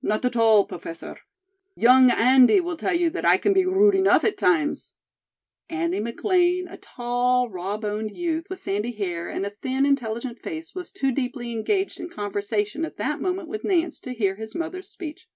[0.00, 1.18] "Not at all, Professor;
[1.76, 4.94] young Andy will tell you that I can be rude enough at times."
[5.68, 10.74] Andy McLean, a tall, raw boned youth with sandy hair and a thin, intelligent face,
[10.74, 14.88] was too deeply engaged in conversation at that moment with Nance, to hear his mother's
[14.88, 15.28] speech.